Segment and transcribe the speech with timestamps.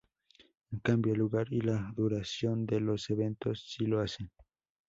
[0.71, 4.31] En cambio, el lugar y la duración de los eventos si lo hacen.